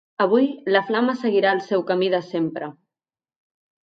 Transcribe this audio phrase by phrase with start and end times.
[0.23, 0.45] Avui,
[0.75, 2.71] la flama seguirà el seu camí de sempre.